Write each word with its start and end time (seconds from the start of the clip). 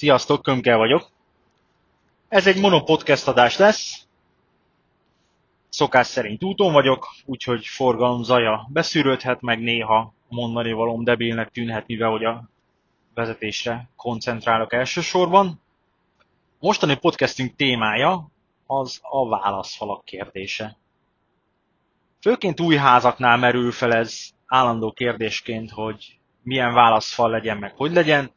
Sziasztok, 0.00 0.42
Kömkel 0.42 0.76
vagyok. 0.76 1.08
Ez 2.28 2.46
egy 2.46 2.60
monopodcast 2.60 3.28
adás 3.28 3.56
lesz. 3.56 4.06
Szokás 5.68 6.06
szerint 6.06 6.44
úton 6.44 6.72
vagyok, 6.72 7.06
úgyhogy 7.24 7.66
forgalom 7.66 8.22
zaja 8.22 8.68
beszűrődhet, 8.72 9.40
meg 9.40 9.58
néha 9.60 10.12
mondani 10.28 10.72
valóm 10.72 11.04
debilnek 11.04 11.50
tűnhet, 11.50 11.86
mivel 11.86 12.10
hogy 12.10 12.24
a 12.24 12.48
vezetésre 13.14 13.88
koncentrálok 13.96 14.72
elsősorban. 14.72 15.60
Mostani 16.58 16.96
podcasting 16.96 17.56
témája 17.56 18.28
az 18.66 19.00
a 19.02 19.28
válaszfalak 19.28 20.04
kérdése. 20.04 20.76
Főként 22.20 22.60
új 22.60 22.76
házaknál 22.76 23.36
merül 23.36 23.72
fel 23.72 23.92
ez 23.92 24.28
állandó 24.46 24.92
kérdésként, 24.92 25.70
hogy 25.70 26.18
milyen 26.42 26.74
válaszfal 26.74 27.30
legyen, 27.30 27.56
meg 27.56 27.74
hogy 27.76 27.92
legyen. 27.92 28.30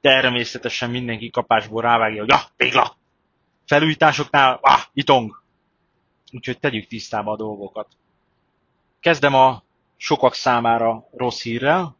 Természetesen 0.00 0.90
mindenki 0.90 1.30
kapásból 1.30 1.82
rávágja, 1.82 2.20
hogy 2.20 2.30
ah, 2.30 2.42
tégla! 2.56 2.96
Felújításoknál, 3.66 4.58
ah, 4.62 4.80
itong! 4.92 5.42
Úgyhogy 6.32 6.58
tegyük 6.58 6.86
tisztába 6.86 7.32
a 7.32 7.36
dolgokat. 7.36 7.88
Kezdem 9.00 9.34
a 9.34 9.62
sokak 9.96 10.34
számára 10.34 11.08
rossz 11.12 11.42
hírrel. 11.42 11.96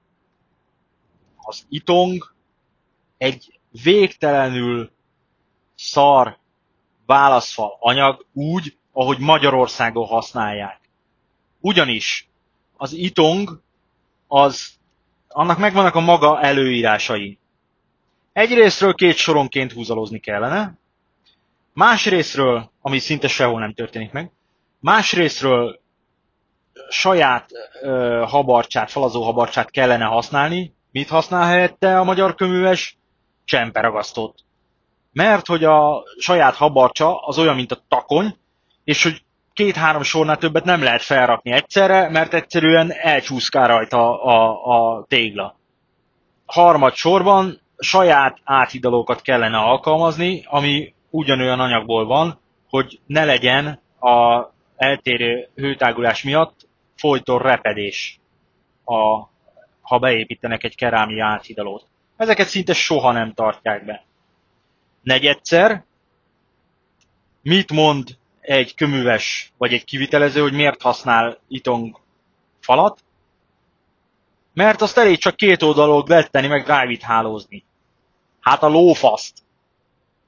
Az 1.36 1.66
itong 1.68 2.34
egy 3.18 3.58
végtelenül 3.82 4.90
szar 5.74 6.38
válaszfal 7.06 7.76
anyag 7.80 8.26
úgy, 8.32 8.76
ahogy 8.92 9.18
Magyarországon 9.18 10.06
használják. 10.06 10.80
Ugyanis 11.60 12.28
az 12.76 12.92
itong 12.92 13.60
az 14.26 14.78
annak 15.28 15.58
megvannak 15.58 15.94
a 15.94 16.00
maga 16.00 16.40
előírásai. 16.40 17.38
Egyrésztről 18.38 18.94
két 18.94 19.16
soronként 19.16 19.72
húzalozni 19.72 20.18
kellene, 20.18 20.78
másrésztről, 21.72 22.70
ami 22.80 22.98
szinte 22.98 23.28
sehol 23.28 23.60
nem 23.60 23.72
történik 23.72 24.12
meg, 24.12 24.32
másrésztről 24.80 25.80
saját 26.88 27.50
ö, 27.82 28.24
habarcsát, 28.28 28.90
falazó 28.90 29.22
habarcsát 29.22 29.70
kellene 29.70 30.04
használni. 30.04 30.74
Mit 30.92 31.08
használ 31.08 31.46
helyette 31.46 31.98
a 31.98 32.04
magyar 32.04 32.34
köműves? 32.34 32.98
Csemperagasztót. 33.44 34.38
Mert 35.12 35.46
hogy 35.46 35.64
a 35.64 36.02
saját 36.18 36.54
habarcsa 36.54 37.18
az 37.20 37.38
olyan, 37.38 37.54
mint 37.54 37.72
a 37.72 37.84
takony, 37.88 38.36
és 38.84 39.02
hogy 39.02 39.22
két-három 39.52 40.02
sornál 40.02 40.36
többet 40.36 40.64
nem 40.64 40.82
lehet 40.82 41.02
felrakni 41.02 41.50
egyszerre, 41.52 42.08
mert 42.08 42.34
egyszerűen 42.34 42.92
elcsúszkál 42.92 43.66
rajta 43.66 44.22
a, 44.22 44.56
a, 44.66 44.96
a 44.96 45.04
tégla. 45.08 45.58
Harmad 46.46 46.94
sorban 46.94 47.66
saját 47.78 48.38
áthidalókat 48.44 49.22
kellene 49.22 49.58
alkalmazni, 49.58 50.44
ami 50.46 50.94
ugyanolyan 51.10 51.60
anyagból 51.60 52.06
van, 52.06 52.40
hogy 52.68 53.00
ne 53.06 53.24
legyen 53.24 53.80
a 54.00 54.46
eltérő 54.76 55.48
hőtágulás 55.54 56.22
miatt 56.22 56.68
folyton 56.96 57.38
repedés, 57.38 58.20
a, 58.84 59.28
ha 59.80 59.98
beépítenek 59.98 60.64
egy 60.64 60.74
kerámia 60.74 61.26
áthidalót. 61.26 61.86
Ezeket 62.16 62.48
szinte 62.48 62.72
soha 62.72 63.12
nem 63.12 63.32
tartják 63.32 63.84
be. 63.84 64.04
Negyedszer, 65.02 65.84
mit 67.42 67.72
mond 67.72 68.16
egy 68.40 68.74
köműves 68.74 69.52
vagy 69.56 69.72
egy 69.72 69.84
kivitelező, 69.84 70.40
hogy 70.40 70.52
miért 70.52 70.82
használ 70.82 71.38
itong 71.48 72.00
falat, 72.60 73.04
mert 74.54 74.80
azt 74.80 74.98
elég 74.98 75.18
csak 75.18 75.36
két 75.36 75.62
oldalról 75.62 76.04
letteni, 76.06 76.46
meg 76.46 76.64
drive 76.64 77.06
hálózni. 77.06 77.64
Hát 78.40 78.62
a 78.62 78.68
lófaszt. 78.68 79.46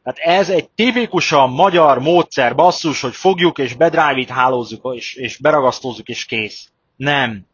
Tehát 0.02 0.38
ez 0.40 0.50
egy 0.50 0.68
tipikusan 0.68 1.50
magyar 1.50 1.98
módszer, 1.98 2.54
basszus, 2.54 3.00
hogy 3.00 3.14
fogjuk 3.14 3.58
és 3.58 3.74
bedrive 3.74 4.34
hálózzuk, 4.34 4.94
és, 4.94 5.14
és 5.14 5.36
beragasztózzuk, 5.36 6.08
és 6.08 6.24
kész. 6.24 6.68
Nem. 6.96 7.46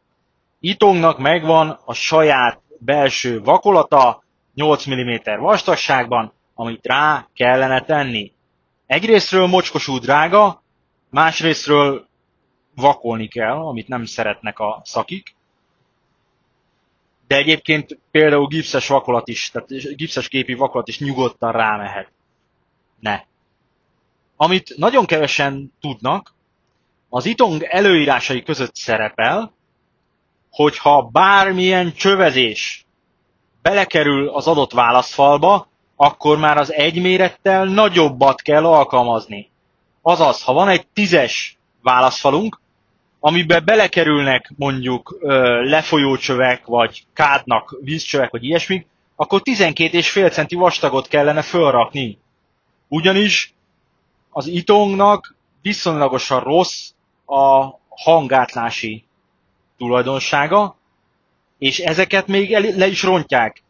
Itongnak 0.60 1.19
megvan 1.19 1.78
a 1.84 1.92
saját 1.92 2.60
belső 2.78 3.41
vakolata, 3.41 4.22
8 4.54 4.86
mm 4.86 5.41
vastagságban, 5.41 6.32
amit 6.54 6.86
rá 6.86 7.28
kellene 7.34 7.81
tenni. 7.81 8.32
Egyrésztről 8.86 9.47
mocskosú 9.47 9.98
drága, 9.98 10.62
másrésztről 11.10 12.06
vakolni 12.75 13.28
kell, 13.28 13.56
amit 13.56 13.88
nem 13.88 14.04
szeretnek 14.04 14.58
a 14.58 14.81
szakik. 14.84 15.35
De 17.26 17.37
egyébként 17.37 17.98
például 18.10 18.47
gipszes 18.47 18.88
vakolat 18.88 19.28
is, 19.28 19.50
tehát 19.50 19.69
gipszes 19.97 20.28
képi 20.28 20.54
vakolat 20.54 20.88
is 20.88 20.98
nyugodtan 20.98 21.53
rámehet. 21.53 22.12
Ne. 23.00 23.20
Amit 24.37 24.76
nagyon 24.76 25.06
kevesen 25.06 25.72
tudnak, 25.81 26.34
az 27.09 27.26
itong 27.26 27.62
előírásai 27.62 28.42
között 28.42 28.75
szerepel, 28.75 29.53
hogyha 30.50 31.03
bármilyen 31.03 31.92
csövezés 31.94 32.87
belekerül 33.62 34.28
az 34.28 34.47
adott 34.47 34.72
válaszfalba, 34.72 35.69
akkor 35.97 36.38
már 36.38 36.56
az 36.56 36.72
egy 36.72 37.00
mérettel 37.00 37.64
nagyobbat 37.64 38.43
kell 38.43 38.66
alkalmazni. 38.66 39.50
Azaz, 40.03 40.43
ha 40.43 40.53
van 40.53 40.69
egy 40.69 40.87
tízes 40.87 41.58
válaszfalunk, 41.82 42.60
amiben 43.21 43.65
belekerülnek 43.65 44.53
mondjuk 44.56 45.16
lefolyócsövek, 45.62 46.65
vagy 46.66 47.04
kádnak 47.12 47.77
vízcsövek, 47.81 48.31
vagy 48.31 48.44
ilyesmik, 48.44 48.87
akkor 49.16 49.41
12,5 49.44 50.32
centi 50.32 50.54
vastagot 50.54 51.09
kellene 51.09 51.43
fölrakni. 51.43 52.19
Ugyanis 52.88 53.55
az 54.31 54.47
itongnak 54.47 55.34
viszonylagosan 55.62 56.41
rossz 56.41 56.91
a 57.26 57.66
hangátlási 57.88 59.05
tulajdonsága, 59.78 60.76
és 61.59 61.78
ezeket 61.78 62.26
még 62.26 62.50
le 62.76 62.87
is 62.87 63.03
rontják 63.03 63.62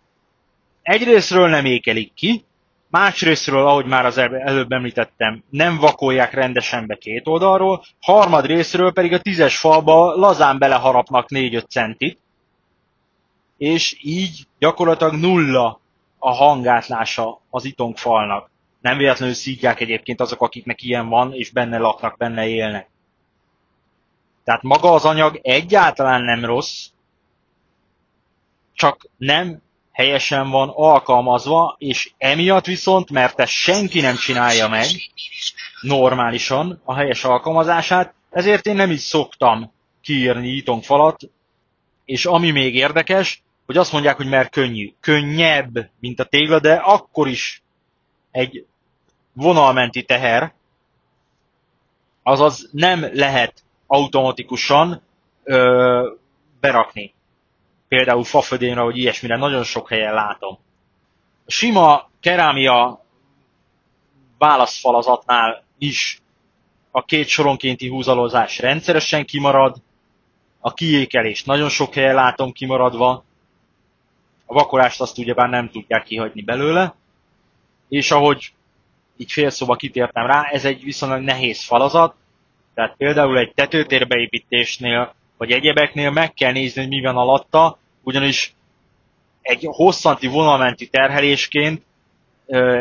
egyrésztről 0.86 1.48
nem 1.48 1.64
ékelik 1.64 2.14
ki, 2.14 2.44
másrésztről, 2.90 3.66
ahogy 3.66 3.86
már 3.86 4.06
az 4.06 4.18
előbb 4.18 4.72
említettem, 4.72 5.42
nem 5.50 5.78
vakolják 5.78 6.32
rendesen 6.32 6.86
be 6.86 6.94
két 6.94 7.26
oldalról, 7.26 7.84
harmad 8.00 8.46
részről 8.46 8.92
pedig 8.92 9.12
a 9.12 9.20
tízes 9.20 9.58
falba 9.58 10.14
lazán 10.14 10.58
beleharapnak 10.58 11.26
4-5 11.28 11.68
centit, 11.68 12.18
és 13.56 13.98
így 14.02 14.46
gyakorlatilag 14.58 15.14
nulla 15.14 15.80
a 16.18 16.30
hangátlása 16.30 17.40
az 17.50 17.64
itongfalnak. 17.64 18.50
Nem 18.80 18.96
véletlenül 18.98 19.34
szígják 19.34 19.80
egyébként 19.80 20.20
azok, 20.20 20.40
akiknek 20.40 20.82
ilyen 20.82 21.08
van, 21.08 21.32
és 21.32 21.50
benne 21.50 21.78
laknak, 21.78 22.16
benne 22.16 22.46
élnek. 22.46 22.88
Tehát 24.44 24.62
maga 24.62 24.92
az 24.92 25.04
anyag 25.04 25.38
egyáltalán 25.42 26.22
nem 26.22 26.44
rossz, 26.44 26.86
csak 28.72 29.06
nem 29.16 29.62
helyesen 29.96 30.50
van 30.50 30.68
alkalmazva, 30.68 31.76
és 31.78 32.10
emiatt 32.18 32.64
viszont, 32.66 33.10
mert 33.10 33.40
ezt 33.40 33.52
senki 33.52 34.00
nem 34.00 34.16
csinálja 34.16 34.68
meg 34.68 34.86
normálisan 35.80 36.80
a 36.84 36.94
helyes 36.94 37.24
alkalmazását, 37.24 38.14
ezért 38.30 38.66
én 38.66 38.74
nem 38.74 38.90
is 38.90 39.00
szoktam 39.00 39.72
kiírni 40.02 40.48
itongfalat, 40.48 41.20
és 42.04 42.26
ami 42.26 42.50
még 42.50 42.74
érdekes, 42.74 43.42
hogy 43.66 43.76
azt 43.76 43.92
mondják, 43.92 44.16
hogy 44.16 44.28
mert 44.28 44.50
könnyű. 44.50 44.92
Könnyebb, 45.00 45.90
mint 46.00 46.20
a 46.20 46.24
tégla, 46.24 46.60
de 46.60 46.74
akkor 46.74 47.28
is 47.28 47.62
egy 48.30 48.66
vonalmenti 49.32 50.02
teher, 50.02 50.54
azaz 52.22 52.68
nem 52.72 53.06
lehet 53.12 53.62
automatikusan 53.86 55.02
ö, 55.44 56.10
berakni 56.60 57.14
például 57.88 58.24
fafödémre, 58.24 58.82
vagy 58.82 58.96
ilyesmire 58.96 59.36
nagyon 59.36 59.64
sok 59.64 59.88
helyen 59.88 60.14
látom. 60.14 60.58
A 61.46 61.50
sima 61.50 62.10
kerámia 62.20 63.04
válaszfalazatnál 64.38 65.64
is 65.78 66.20
a 66.90 67.04
két 67.04 67.26
soronkénti 67.28 67.88
húzalozás 67.88 68.58
rendszeresen 68.58 69.24
kimarad, 69.24 69.76
a 70.60 70.72
kiékelés 70.74 71.44
nagyon 71.44 71.68
sok 71.68 71.94
helyen 71.94 72.14
látom 72.14 72.52
kimaradva, 72.52 73.24
a 74.46 74.54
vakolást 74.54 75.00
azt 75.00 75.18
ugyebár 75.18 75.48
nem 75.48 75.70
tudják 75.70 76.04
kihagyni 76.04 76.42
belőle, 76.42 76.94
és 77.88 78.10
ahogy 78.10 78.52
így 79.16 79.32
félszóba 79.32 79.76
kitértem 79.76 80.26
rá, 80.26 80.42
ez 80.42 80.64
egy 80.64 80.82
viszonylag 80.82 81.22
nehéz 81.22 81.64
falazat, 81.64 82.14
tehát 82.74 82.96
például 82.96 83.38
egy 83.38 83.52
tetőtérbeépítésnél 83.54 85.14
vagy 85.36 85.50
egyebeknél 85.50 86.10
meg 86.10 86.34
kell 86.34 86.52
nézni, 86.52 86.80
hogy 86.80 86.90
mi 86.90 87.00
van 87.00 87.16
alatta, 87.16 87.78
ugyanis 88.02 88.54
egy 89.42 89.66
hosszanti 89.70 90.26
vonalmenti 90.26 90.88
terhelésként 90.88 91.82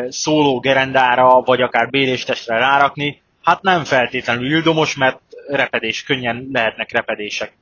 szóló 0.08 0.60
gerendára, 0.60 1.40
vagy 1.40 1.60
akár 1.60 1.90
béléstestre 1.90 2.58
rárakni, 2.58 3.22
hát 3.42 3.62
nem 3.62 3.84
feltétlenül 3.84 4.50
ildomos, 4.50 4.96
mert 4.96 5.20
repedés, 5.48 6.02
könnyen 6.02 6.48
lehetnek 6.52 6.92
repedések. 6.92 7.56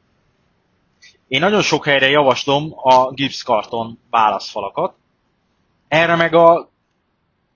Én 1.29 1.41
nagyon 1.41 1.63
sok 1.63 1.85
helyre 1.85 2.09
javaslom 2.09 2.73
a 2.77 3.11
gipszkarton 3.11 3.99
válaszfalakat. 4.11 4.95
Erre 5.89 6.15
meg 6.15 6.35
a 6.35 6.73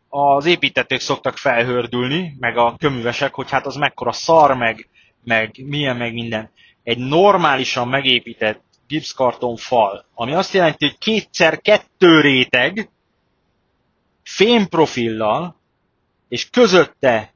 az 0.08 0.46
építetők 0.46 1.00
szoktak 1.00 1.36
felhördülni, 1.36 2.36
meg 2.38 2.56
a 2.56 2.74
köművesek, 2.78 3.34
hogy 3.34 3.50
hát 3.50 3.66
az 3.66 3.74
mekkora 3.74 4.12
szar, 4.12 4.56
meg, 4.56 4.88
meg 5.24 5.54
milyen, 5.64 5.96
meg 5.96 6.12
minden. 6.12 6.50
Egy 6.88 6.98
normálisan 6.98 7.88
megépített 7.88 8.62
gipszkarton 8.86 9.56
fal, 9.56 10.04
ami 10.14 10.32
azt 10.32 10.52
jelenti, 10.52 10.86
hogy 10.86 10.98
kétszer 10.98 11.60
kettő 11.60 12.20
réteg, 12.20 12.90
fémprofillal, 14.22 15.56
és 16.28 16.50
közötte 16.50 17.32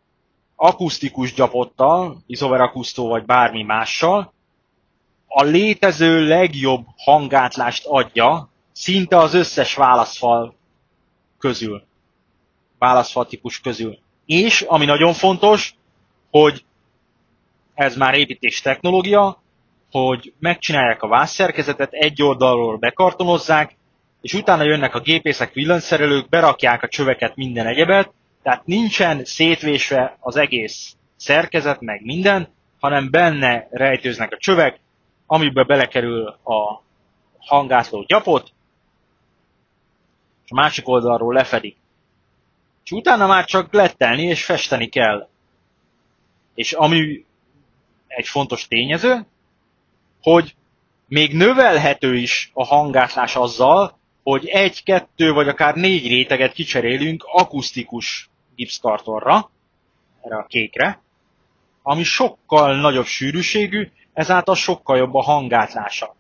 akusztikus 0.56 1.34
gyapottal, 1.34 2.22
izoverakusztó 2.26 3.08
vagy 3.08 3.24
bármi 3.24 3.62
mással, 3.62 4.32
a 5.26 5.42
létező 5.42 6.26
legjobb 6.26 6.86
hangátlást 6.96 7.86
adja 7.86 8.48
szinte 8.72 9.18
az 9.18 9.34
összes 9.34 9.74
válaszfal 9.74 10.54
közül. 11.38 11.82
Válaszfal 12.78 13.26
típus 13.26 13.60
közül. 13.60 13.98
És, 14.26 14.60
ami 14.60 14.84
nagyon 14.84 15.12
fontos, 15.12 15.74
hogy 16.30 16.64
ez 17.74 17.96
már 17.96 18.14
építés 18.14 18.60
technológia, 18.60 19.41
hogy 19.92 20.32
megcsinálják 20.38 21.02
a 21.02 21.08
vászszerkezetet, 21.08 21.92
egy 21.92 22.22
oldalról 22.22 22.76
bekartonozzák, 22.76 23.76
és 24.20 24.34
utána 24.34 24.62
jönnek 24.62 24.94
a 24.94 25.00
gépészek, 25.00 25.52
villanyszerelők, 25.52 26.28
berakják 26.28 26.82
a 26.82 26.88
csöveket, 26.88 27.36
minden 27.36 27.66
egyebet, 27.66 28.12
tehát 28.42 28.66
nincsen 28.66 29.24
szétvésve 29.24 30.16
az 30.20 30.36
egész 30.36 30.96
szerkezet, 31.16 31.80
meg 31.80 32.04
minden, 32.04 32.48
hanem 32.80 33.10
benne 33.10 33.68
rejtőznek 33.70 34.32
a 34.32 34.36
csövek, 34.38 34.80
amiben 35.26 35.66
belekerül 35.66 36.26
a 36.28 36.82
hangászló 37.38 38.04
gyapot, 38.06 38.52
és 40.44 40.50
a 40.50 40.54
másik 40.54 40.88
oldalról 40.88 41.34
lefedik. 41.34 41.76
És 42.84 42.90
utána 42.90 43.26
már 43.26 43.44
csak 43.44 43.72
lettelni 43.72 44.22
és 44.22 44.44
festeni 44.44 44.88
kell. 44.88 45.28
És 46.54 46.72
ami 46.72 47.24
egy 48.06 48.28
fontos 48.28 48.66
tényező, 48.68 49.26
hogy 50.22 50.54
még 51.08 51.34
növelhető 51.36 52.16
is 52.16 52.50
a 52.54 52.64
hangátlás 52.64 53.36
azzal, 53.36 53.98
hogy 54.22 54.46
egy, 54.46 54.82
kettő 54.82 55.32
vagy 55.32 55.48
akár 55.48 55.74
négy 55.74 56.06
réteget 56.06 56.52
kicserélünk 56.52 57.24
akusztikus 57.26 58.30
gipszkartonra, 58.54 59.50
erre 60.22 60.36
a 60.36 60.46
kékre, 60.46 61.02
ami 61.82 62.02
sokkal 62.02 62.80
nagyobb 62.80 63.04
sűrűségű, 63.06 63.90
ezáltal 64.12 64.54
sokkal 64.54 64.96
jobb 64.96 65.14
a 65.14 65.22
hangátlása. 65.22 66.14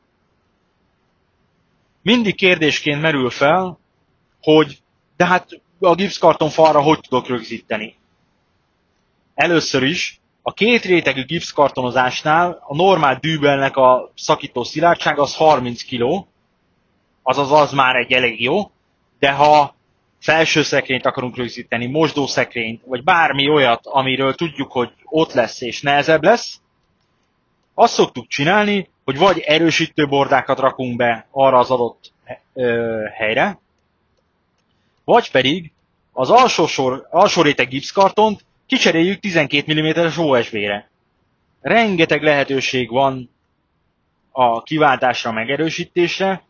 Mindig 2.02 2.34
kérdésként 2.34 3.00
merül 3.00 3.30
fel, 3.30 3.78
hogy 4.42 4.78
de 5.16 5.26
hát 5.26 5.48
a 5.80 5.94
gipszkarton 5.94 6.50
falra 6.50 6.80
hogy 6.80 7.00
tudok 7.00 7.28
rögzíteni? 7.28 7.96
Először 9.34 9.82
is 9.82 10.20
a 10.42 10.52
két 10.52 10.84
rétegű 10.84 11.24
gipszkartonozásnál 11.24 12.62
a 12.66 12.74
normál 12.74 13.18
dűbelnek 13.20 13.76
a 13.76 14.10
szakító 14.14 14.64
szilárdság 14.64 15.18
az 15.18 15.34
30 15.34 15.82
kg, 15.82 16.24
azaz 17.22 17.52
az 17.52 17.72
már 17.72 17.96
egy 17.96 18.12
elég 18.12 18.42
jó, 18.42 18.70
de 19.18 19.32
ha 19.32 19.74
felső 20.20 20.62
szekrényt 20.62 21.06
akarunk 21.06 21.36
rögzíteni, 21.36 21.86
mosdószekrényt, 21.86 22.82
vagy 22.86 23.04
bármi 23.04 23.48
olyat, 23.48 23.86
amiről 23.86 24.34
tudjuk, 24.34 24.72
hogy 24.72 24.92
ott 25.04 25.32
lesz 25.32 25.60
és 25.60 25.80
nehezebb 25.80 26.22
lesz, 26.22 26.60
azt 27.74 27.92
szoktuk 27.92 28.26
csinálni, 28.26 28.90
hogy 29.04 29.18
vagy 29.18 29.38
erősítő 29.38 30.08
bordákat 30.08 30.58
rakunk 30.58 30.96
be 30.96 31.26
arra 31.30 31.58
az 31.58 31.70
adott 31.70 32.12
ö, 32.54 33.00
helyre, 33.14 33.58
vagy 35.04 35.30
pedig 35.30 35.72
az 36.12 36.30
alsó, 36.30 36.66
sor, 36.66 37.06
alsó 37.10 37.42
réteg 37.42 37.68
gipszkartont 37.68 38.44
kicseréljük 38.72 39.20
12 39.20 39.80
mm-es 39.80 40.18
OSB-re. 40.18 40.90
Rengeteg 41.60 42.22
lehetőség 42.22 42.90
van 42.90 43.30
a 44.30 44.62
kiváltásra, 44.62 45.32
megerősítésre, 45.32 46.42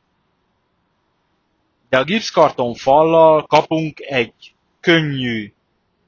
de 1.89 1.99
a 1.99 2.05
gipszkarton 2.05 2.75
fallal 2.75 3.43
kapunk 3.47 4.01
egy 4.01 4.33
könnyű 4.81 5.53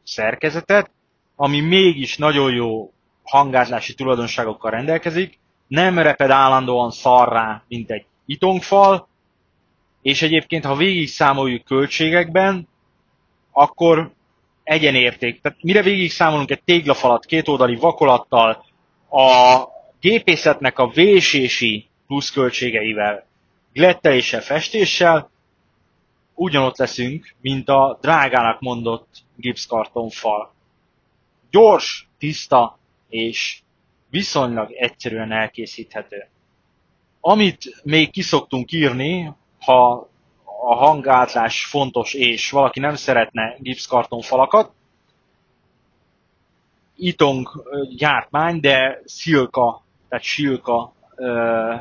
szerkezetet, 0.05 0.91
ami 1.37 1.61
mégis 1.61 2.17
nagyon 2.17 2.53
jó 2.55 2.93
hangázlási 3.23 3.95
tulajdonságokkal 3.95 4.71
rendelkezik, 4.71 5.39
nem 5.67 5.99
reped 5.99 6.31
állandóan 6.31 6.91
szarrá, 6.91 7.63
mint 7.69 7.91
egy 7.91 8.05
itongfal, 8.27 9.09
és 10.03 10.23
egyébként, 10.23 10.65
ha 10.65 10.77
végig 10.77 11.09
számoljuk 11.09 11.65
költségekben, 11.65 12.69
akkor 13.53 14.13
egyenérték. 14.65 15.41
Tehát 15.41 15.63
mire 15.63 15.83
végig 15.83 16.11
számolunk 16.11 16.51
egy 16.51 16.63
téglafalat 16.63 17.25
kétoldali 17.25 17.77
vakolattal, 17.77 18.65
a 19.11 19.63
gépészetnek 20.01 20.79
a 20.79 20.89
vésési 20.89 21.89
pluszköltségeivel, 22.07 23.27
gletteléssel, 23.73 24.41
festéssel, 24.41 25.31
ugyanott 26.35 26.79
leszünk, 26.79 27.35
mint 27.41 27.69
a 27.69 27.99
drágának 28.01 28.61
mondott 28.61 29.09
gipszkartonfal. 29.37 30.53
Gyors, 31.51 32.09
tiszta 32.19 32.79
és 33.09 33.61
viszonylag 34.11 34.73
egyszerűen 34.73 35.33
elkészíthető. 35.33 36.29
Amit 37.21 37.81
még 37.83 38.11
kiszoktunk 38.11 38.73
írni, 38.73 39.33
ha 39.61 40.09
a 40.67 40.75
hangátlás 40.75 41.65
fontos, 41.65 42.15
és 42.15 42.51
valaki 42.51 42.81
nem 42.81 42.95
szeretne 42.95 43.57
gipszkartonfalakat, 43.59 44.73
itong 46.97 47.49
gyártmány, 47.97 48.61
de 48.61 49.01
szilka, 49.05 49.83
tehát 50.09 50.25
silka 50.25 50.93
ö, 51.17 51.75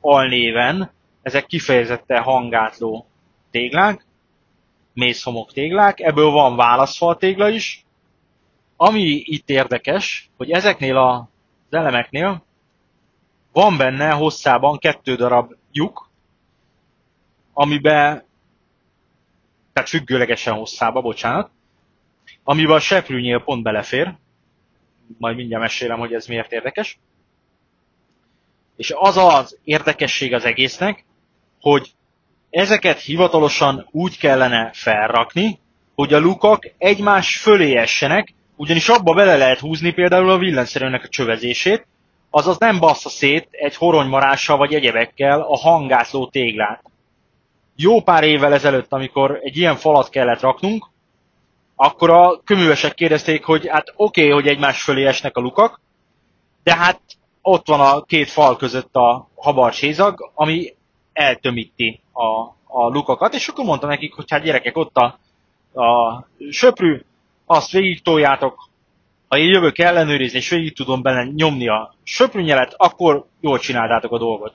alnéven, 0.00 0.90
ezek 1.22 1.46
kifejezetten 1.46 2.22
hangátló 2.22 3.06
téglák, 3.50 4.06
mészhomok 4.92 5.52
téglák, 5.52 6.00
ebből 6.00 6.30
van 6.30 6.56
válaszfal 6.56 7.16
tégla 7.16 7.48
is. 7.48 7.84
Ami 8.76 9.22
itt 9.24 9.48
érdekes, 9.48 10.30
hogy 10.36 10.50
ezeknél 10.50 10.96
az 10.96 11.22
elemeknél 11.70 12.42
van 13.52 13.76
benne 13.76 14.10
hosszában 14.10 14.78
kettő 14.78 15.14
darab 15.14 15.54
lyuk, 15.72 16.10
amiben, 17.52 18.27
tehát 19.78 19.92
függőlegesen 19.92 20.54
hosszába, 20.54 21.00
bocsánat, 21.00 21.50
amiben 22.44 22.76
a 22.76 22.80
seprűnyél 22.80 23.42
pont 23.44 23.62
belefér, 23.62 24.14
majd 25.18 25.36
mindjárt 25.36 25.62
mesélem, 25.62 25.98
hogy 25.98 26.12
ez 26.12 26.26
miért 26.26 26.52
érdekes. 26.52 26.98
És 28.76 28.92
az 28.96 29.16
az 29.16 29.58
érdekesség 29.64 30.34
az 30.34 30.44
egésznek, 30.44 31.04
hogy 31.60 31.92
Ezeket 32.50 33.00
hivatalosan 33.00 33.88
úgy 33.90 34.18
kellene 34.18 34.70
felrakni, 34.74 35.58
hogy 35.94 36.14
a 36.14 36.18
lukak 36.18 36.70
egymás 36.78 37.36
fölé 37.36 37.76
essenek, 37.76 38.34
ugyanis 38.56 38.88
abba 38.88 39.14
bele 39.14 39.36
lehet 39.36 39.58
húzni 39.58 39.92
például 39.92 40.30
a 40.30 40.38
villanyszerűnek 40.38 41.04
a 41.04 41.08
csövezését, 41.08 41.86
azaz 42.30 42.58
nem 42.58 42.78
bassza 42.78 43.08
szét 43.08 43.48
egy 43.50 43.76
horonymarással 43.76 44.56
vagy 44.56 44.74
egyebekkel 44.74 45.40
a 45.40 45.56
hangátló 45.56 46.26
téglát. 46.26 46.82
Jó 47.80 48.02
pár 48.02 48.24
évvel 48.24 48.52
ezelőtt, 48.52 48.92
amikor 48.92 49.38
egy 49.42 49.56
ilyen 49.56 49.76
falat 49.76 50.08
kellett 50.08 50.40
raknunk, 50.40 50.86
akkor 51.76 52.10
a 52.10 52.40
köművesek 52.44 52.94
kérdezték, 52.94 53.44
hogy 53.44 53.68
hát 53.68 53.92
oké, 53.96 54.20
okay, 54.20 54.32
hogy 54.32 54.46
egymás 54.46 54.82
fölé 54.82 55.06
esnek 55.06 55.36
a 55.36 55.40
lukak, 55.40 55.80
de 56.62 56.74
hát 56.74 57.00
ott 57.42 57.66
van 57.66 57.80
a 57.80 58.02
két 58.02 58.30
fal 58.30 58.56
között 58.56 58.94
a 58.94 59.28
habarcsézag, 59.34 60.30
ami 60.34 60.74
eltömíti 61.12 62.00
a, 62.12 62.24
a 62.80 62.88
lukakat, 62.88 63.34
és 63.34 63.48
akkor 63.48 63.64
mondta 63.64 63.86
nekik, 63.86 64.14
hogy 64.14 64.30
hát 64.30 64.42
gyerekek, 64.42 64.76
ott 64.76 64.96
a, 64.96 65.18
a 65.82 66.26
söprű, 66.50 67.02
azt 67.46 67.70
végig 67.70 68.02
toljátok, 68.02 68.68
ha 69.28 69.36
én 69.38 69.48
jövök 69.48 69.78
ellenőrizni, 69.78 70.38
és 70.38 70.48
végig 70.48 70.74
tudom 70.74 71.02
benne 71.02 71.24
nyomni 71.24 71.68
a 71.68 71.94
söprűnyelet, 72.02 72.74
akkor 72.76 73.26
jól 73.40 73.58
csináltátok 73.58 74.12
a 74.12 74.18
dolgot. 74.18 74.54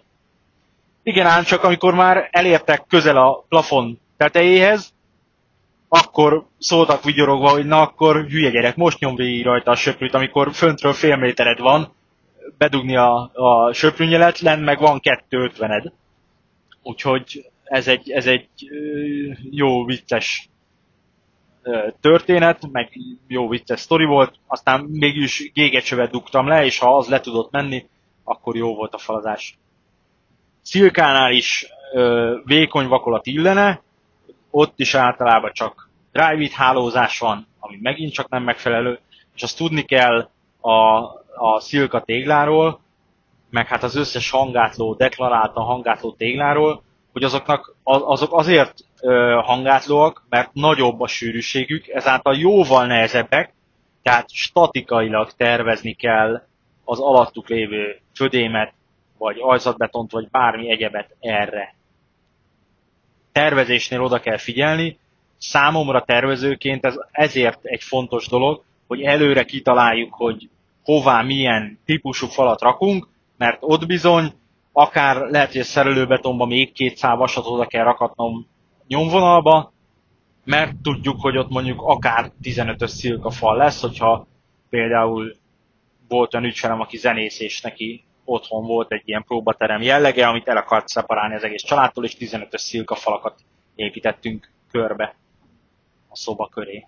Igen, 1.03 1.25
ám 1.25 1.43
csak 1.43 1.63
amikor 1.63 1.93
már 1.93 2.27
elértek 2.31 2.85
közel 2.87 3.17
a 3.17 3.45
plafon 3.49 3.99
tetejéhez, 4.17 4.93
akkor 5.87 6.45
szóltak 6.59 7.03
vigyorogva, 7.03 7.49
hogy 7.49 7.65
na 7.65 7.81
akkor 7.81 8.25
hülye 8.25 8.49
gyerek, 8.49 8.75
most 8.75 8.99
nyom 8.99 9.15
végig 9.15 9.43
rajta 9.45 9.71
a 9.71 9.75
söprűt, 9.75 10.13
amikor 10.13 10.53
föntről 10.53 10.93
fél 10.93 11.15
métered 11.15 11.59
van, 11.59 11.93
bedugni 12.57 12.95
a, 12.95 13.31
a 13.33 13.73
söprűnyelet, 13.73 14.39
lenn 14.39 14.63
meg 14.63 14.79
van 14.79 14.99
kettő 14.99 15.37
ötvened. 15.37 15.91
Úgyhogy 16.83 17.51
ez 17.63 17.87
egy, 17.87 18.11
ez 18.11 18.27
egy 18.27 18.49
jó 19.49 19.85
vicces 19.85 20.49
történet, 22.01 22.71
meg 22.71 22.89
jó 23.27 23.47
vicces 23.47 23.79
sztori 23.79 24.05
volt, 24.05 24.35
aztán 24.47 24.83
mégis 24.83 25.51
gégecsövet 25.53 26.11
dugtam 26.11 26.47
le, 26.47 26.65
és 26.65 26.77
ha 26.77 26.97
az 26.97 27.07
le 27.07 27.19
tudott 27.19 27.51
menni, 27.51 27.85
akkor 28.23 28.55
jó 28.55 28.75
volt 28.75 28.93
a 28.93 28.97
falazás. 28.97 29.57
Szilkánál 30.63 31.31
is 31.31 31.65
ö, 31.93 32.35
vékony 32.45 32.87
vakolat 32.87 33.25
illene, 33.25 33.81
ott 34.51 34.79
is 34.79 34.93
általában 34.93 35.51
csak 35.53 35.89
drive 36.11 36.49
hálózás 36.55 37.19
van, 37.19 37.47
ami 37.59 37.77
megint 37.81 38.13
csak 38.13 38.29
nem 38.29 38.43
megfelelő, 38.43 38.99
és 39.35 39.43
azt 39.43 39.57
tudni 39.57 39.81
kell 39.81 40.29
a, 40.61 40.97
a 41.35 41.59
szilka 41.59 42.01
tégláról, 42.01 42.79
meg 43.49 43.67
hát 43.67 43.83
az 43.83 43.95
összes 43.95 44.29
hangátló, 44.29 44.93
deklaráltan 44.93 45.63
hangátló 45.63 46.11
tégláról, 46.13 46.83
hogy 47.11 47.23
azoknak, 47.23 47.75
azok 47.83 48.33
azért 48.33 48.73
hangátlóak, 49.43 50.25
mert 50.29 50.53
nagyobb 50.53 51.01
a 51.01 51.07
sűrűségük, 51.07 51.87
ezáltal 51.87 52.35
jóval 52.35 52.85
nehezebbek, 52.85 53.53
tehát 54.01 54.29
statikailag 54.31 55.31
tervezni 55.31 55.93
kell 55.93 56.41
az 56.83 56.99
alattuk 56.99 57.47
lévő 57.47 57.99
födémet, 58.15 58.73
vagy 59.23 59.37
ajzatbetont, 59.39 60.11
vagy 60.11 60.29
bármi 60.29 60.71
egyebet 60.71 61.15
erre. 61.19 61.75
Tervezésnél 63.31 64.01
oda 64.01 64.19
kell 64.19 64.37
figyelni, 64.37 64.97
számomra 65.37 66.03
tervezőként 66.03 66.85
ez 66.85 66.95
ezért 67.11 67.65
egy 67.65 67.83
fontos 67.83 68.27
dolog, 68.27 68.63
hogy 68.87 69.01
előre 69.01 69.43
kitaláljuk, 69.43 70.13
hogy 70.13 70.49
hová 70.83 71.21
milyen 71.21 71.79
típusú 71.85 72.27
falat 72.27 72.61
rakunk, 72.61 73.07
mert 73.37 73.57
ott 73.59 73.85
bizony 73.85 74.33
akár 74.71 75.15
lehet, 75.15 75.51
hogy 75.51 75.61
a 75.61 75.63
szerelőbetonba 75.63 76.45
még 76.45 76.71
két 76.71 76.97
szál 76.97 77.15
vasat 77.15 77.45
oda 77.45 77.65
kell 77.65 77.83
rakatnom 77.83 78.47
nyomvonalba, 78.87 79.73
mert 80.45 80.75
tudjuk, 80.81 81.21
hogy 81.21 81.37
ott 81.37 81.49
mondjuk 81.49 81.81
akár 81.81 82.31
15-ös 82.43 82.87
szilka 82.87 83.29
fal 83.29 83.57
lesz, 83.57 83.81
hogyha 83.81 84.27
például 84.69 85.35
volt 86.07 86.33
olyan 86.33 86.47
ügyfelem, 86.47 86.79
aki 86.79 86.97
zenész, 86.97 87.39
és 87.39 87.61
neki 87.61 88.03
otthon 88.25 88.65
volt 88.65 88.91
egy 88.91 89.01
ilyen 89.05 89.23
próbaterem 89.23 89.81
jellege, 89.81 90.27
amit 90.27 90.47
el 90.47 90.57
akart 90.57 90.87
szeparálni 90.87 91.35
az 91.35 91.43
egész 91.43 91.63
családtól, 91.63 92.05
és 92.05 92.15
15-ös 92.19 92.57
szilka 92.57 92.95
falakat 92.95 93.39
építettünk 93.75 94.51
körbe 94.71 95.15
a 96.09 96.15
szoba 96.15 96.47
köré. 96.47 96.87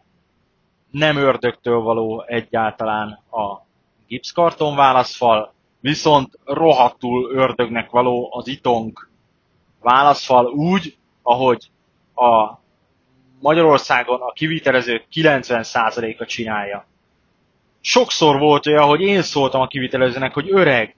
Nem 0.91 1.17
ördögtől 1.17 1.79
való 1.79 2.23
egyáltalán 2.27 3.09
a 3.31 3.65
gipszkarton 4.07 4.75
válaszfal, 4.75 5.53
viszont 5.79 6.39
rohadtul 6.45 7.31
ördögnek 7.31 7.89
való 7.89 8.29
az 8.31 8.47
itong 8.47 9.09
válaszfal 9.81 10.45
úgy, 10.45 10.97
ahogy 11.21 11.69
a 12.15 12.63
Magyarországon 13.39 14.21
a 14.21 14.31
kivitelezők 14.31 15.05
90%-a 15.13 16.25
csinálja. 16.25 16.85
Sokszor 17.81 18.39
volt 18.39 18.67
olyan, 18.67 18.87
hogy 18.87 19.01
én 19.01 19.21
szóltam 19.21 19.61
a 19.61 19.67
kivitelezőnek, 19.67 20.33
hogy 20.33 20.51
öreg, 20.51 20.95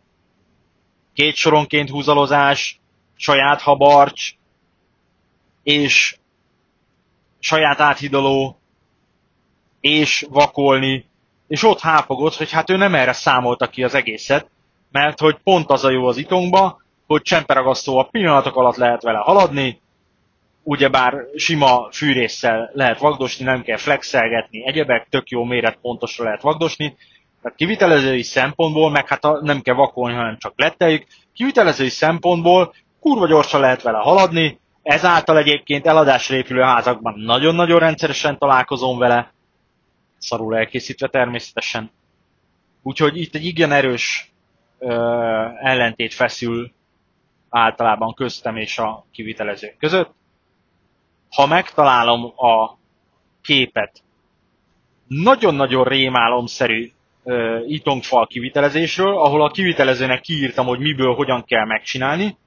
két 1.17 1.35
soronként 1.35 1.89
húzalozás, 1.89 2.79
saját 3.15 3.61
habarcs, 3.61 4.33
és 5.63 6.17
saját 7.39 7.79
áthidaló, 7.79 8.59
és 9.79 10.25
vakolni, 10.29 11.05
és 11.47 11.63
ott 11.63 11.79
hápogott, 11.79 12.35
hogy 12.35 12.51
hát 12.51 12.69
ő 12.69 12.75
nem 12.77 12.95
erre 12.95 13.13
számolta 13.13 13.67
ki 13.67 13.83
az 13.83 13.93
egészet, 13.93 14.49
mert 14.91 15.19
hogy 15.19 15.37
pont 15.43 15.69
az 15.69 15.83
a 15.83 15.89
jó 15.89 16.05
az 16.07 16.17
itongba, 16.17 16.81
hogy 17.07 17.21
csemperagasztó 17.21 17.97
a 17.97 18.07
pillanatok 18.11 18.55
alatt 18.55 18.75
lehet 18.75 19.03
vele 19.03 19.17
haladni, 19.17 19.81
ugyebár 20.63 21.13
sima 21.35 21.89
fűrészsel 21.91 22.69
lehet 22.73 22.99
vagdosni, 22.99 23.45
nem 23.45 23.61
kell 23.63 23.77
flexelgetni, 23.77 24.67
egyebek, 24.67 25.07
tök 25.09 25.29
jó 25.29 25.43
méret 25.43 25.77
pontosra 25.81 26.23
lehet 26.23 26.41
vagdosni, 26.41 26.97
tehát 27.41 27.57
kivitelezői 27.57 28.21
szempontból, 28.23 28.89
meg 28.91 29.07
hát 29.07 29.23
a, 29.25 29.39
nem 29.41 29.61
kell 29.61 29.75
vakolni, 29.75 30.15
hanem 30.15 30.37
csak 30.37 30.53
letteljük, 30.55 31.05
kivitelezői 31.33 31.89
szempontból 31.89 32.73
kurva 32.99 33.27
gyorsan 33.27 33.59
lehet 33.61 33.81
vele 33.81 33.97
haladni, 33.97 34.59
ezáltal 34.83 35.37
egyébként 35.37 35.85
eladásra 35.87 36.35
épülő 36.35 36.61
házakban 36.61 37.19
nagyon-nagyon 37.19 37.79
rendszeresen 37.79 38.37
találkozom 38.37 38.97
vele, 38.97 39.33
szarul 40.17 40.57
elkészítve 40.57 41.07
természetesen. 41.07 41.91
Úgyhogy 42.83 43.17
itt 43.17 43.35
egy 43.35 43.45
igen 43.45 43.71
erős 43.71 44.31
ö, 44.79 44.93
ellentét 45.61 46.13
feszül 46.13 46.71
általában 47.49 48.13
köztem 48.13 48.55
és 48.55 48.77
a 48.77 49.05
kivitelezők 49.11 49.77
között. 49.77 50.13
Ha 51.29 51.45
megtalálom 51.47 52.23
a 52.25 52.77
képet 53.41 54.03
nagyon-nagyon 55.07 55.83
rémálomszerű 55.83 56.91
uh, 57.27 57.63
itongfal 57.71 58.27
kivitelezésről, 58.27 59.17
ahol 59.17 59.43
a 59.43 59.51
kivitelezőnek 59.51 60.21
kiírtam, 60.21 60.65
hogy 60.65 60.79
miből, 60.79 61.15
hogyan 61.15 61.43
kell 61.43 61.65
megcsinálni, 61.65 62.37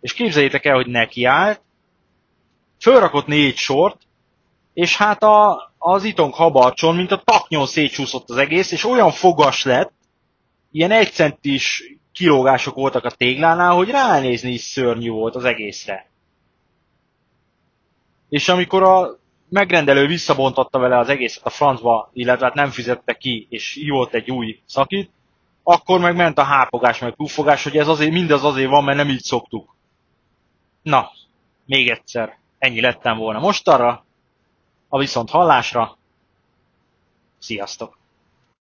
és 0.00 0.12
képzeljétek 0.12 0.64
el, 0.64 0.74
hogy 0.74 0.86
nekiállt, 0.86 1.60
fölrakott 2.80 3.26
négy 3.26 3.56
sort, 3.56 4.00
és 4.74 4.96
hát 4.96 5.22
a, 5.22 5.72
az 5.78 6.04
itong 6.04 6.34
habarcson, 6.34 6.96
mint 6.96 7.10
a 7.10 7.22
taknyon 7.24 7.66
szétsúszott 7.66 8.30
az 8.30 8.36
egész, 8.36 8.72
és 8.72 8.84
olyan 8.84 9.10
fogas 9.10 9.64
lett, 9.64 9.92
ilyen 10.72 10.90
egy 10.90 11.10
centis 11.12 11.82
kilógások 12.12 12.74
voltak 12.74 13.04
a 13.04 13.10
téglánál, 13.10 13.72
hogy 13.74 13.88
ránézni 13.90 14.50
is 14.52 14.60
szörnyű 14.60 15.10
volt 15.10 15.34
az 15.34 15.44
egészre. 15.44 16.10
És 18.28 18.48
amikor 18.48 18.82
a 18.82 19.18
megrendelő 19.48 20.06
visszabontotta 20.06 20.78
vele 20.78 20.98
az 20.98 21.08
egészet 21.08 21.44
a 21.44 21.50
francba, 21.50 22.10
illetve 22.12 22.44
hát 22.44 22.54
nem 22.54 22.70
fizette 22.70 23.14
ki, 23.14 23.46
és 23.50 23.86
volt 23.88 24.14
egy 24.14 24.30
új 24.30 24.60
szakít, 24.66 25.10
akkor 25.62 26.00
meg 26.00 26.16
ment 26.16 26.38
a 26.38 26.42
hápogás, 26.42 26.98
meg 26.98 27.14
puffogás, 27.14 27.62
hogy 27.62 27.76
ez 27.76 27.88
azért, 27.88 28.12
mindez 28.12 28.44
azért 28.44 28.70
van, 28.70 28.84
mert 28.84 28.96
nem 28.96 29.08
így 29.08 29.22
szoktuk. 29.22 29.76
Na, 30.82 31.10
még 31.66 31.88
egyszer, 31.88 32.38
ennyi 32.58 32.80
lettem 32.80 33.16
volna 33.16 33.38
most 33.38 33.68
arra, 33.68 34.04
a 34.88 34.98
viszont 34.98 35.30
hallásra. 35.30 35.96
Sziasztok! 37.38 37.97